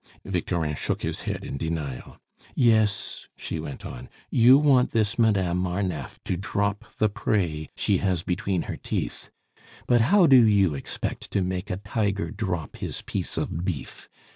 Victorin 0.25 0.73
shook 0.73 1.03
his 1.03 1.21
head 1.29 1.43
in 1.45 1.57
denial. 1.57 2.17
"Yes," 2.55 3.27
she 3.37 3.59
went 3.59 3.85
on, 3.85 4.09
"you 4.31 4.57
want 4.57 4.93
this 4.93 5.19
Madame 5.19 5.59
Marneffe 5.59 6.19
to 6.23 6.35
drop 6.35 6.85
the 6.97 7.07
prey 7.07 7.69
she 7.75 7.99
has 7.99 8.23
between 8.23 8.63
her 8.63 8.77
teeth. 8.77 9.29
But 9.85 10.01
how 10.01 10.25
do 10.25 10.43
you 10.43 10.73
expect 10.73 11.29
to 11.29 11.43
make 11.43 11.69
a 11.69 11.77
tiger 11.77 12.31
drop 12.31 12.77
his 12.77 13.03
piece 13.03 13.37
of 13.37 13.63
beef? 13.63 14.09